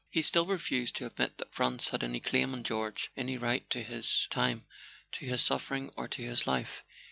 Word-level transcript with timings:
He 0.09 0.23
still 0.23 0.47
refused 0.47 0.95
to 0.95 1.05
admit 1.05 1.37
that 1.37 1.53
France 1.53 1.89
had 1.89 2.03
any 2.03 2.19
claim 2.19 2.55
on 2.55 2.63
George, 2.63 3.11
any 3.15 3.37
right 3.37 3.69
to 3.69 3.83
his 3.83 4.25
time, 4.31 4.65
to 5.11 5.27
his 5.27 5.43
suffering 5.43 5.91
or 5.95 6.07
to 6.07 6.23
his 6.23 6.47
life. 6.47 6.83